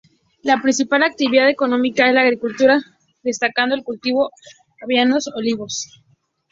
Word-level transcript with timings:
La 0.41 0.59
principal 0.59 1.03
actividad 1.03 1.47
económica 1.47 2.07
es 2.07 2.15
la 2.15 2.21
agricultura, 2.21 2.81
destacando 3.21 3.75
el 3.75 3.83
cultivo 3.83 4.31
de 4.47 4.85
avellanos 4.95 5.27
y 5.27 5.31
olivos. 5.39 5.91